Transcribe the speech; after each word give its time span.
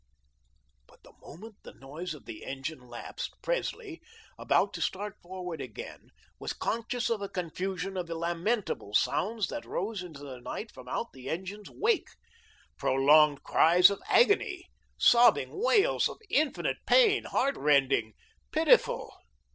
But 0.87 1.03
the 1.03 1.13
moment 1.21 1.57
the 1.61 1.75
noise 1.75 2.15
of 2.15 2.25
the 2.25 2.43
engine 2.43 2.87
lapsed, 2.87 3.39
Presley 3.43 4.01
about 4.35 4.73
to 4.73 4.81
start 4.81 5.15
forward 5.21 5.61
again 5.61 6.09
was 6.39 6.53
conscious 6.53 7.11
of 7.11 7.21
a 7.21 7.29
confusion 7.29 7.95
of 7.95 8.09
lamentable 8.09 8.95
sounds 8.95 9.47
that 9.49 9.63
rose 9.63 10.01
into 10.01 10.21
the 10.23 10.39
night 10.39 10.71
from 10.71 10.87
out 10.87 11.13
the 11.13 11.29
engine's 11.29 11.69
wake. 11.69 12.09
Prolonged 12.79 13.43
cries 13.43 13.91
of 13.91 14.01
agony, 14.09 14.65
sobbing 14.97 15.49
wails 15.63 16.09
of 16.09 16.17
infinite 16.31 16.77
pain, 16.87 17.25
heart 17.25 17.55
rending, 17.55 18.15
pitiful. 18.51 19.13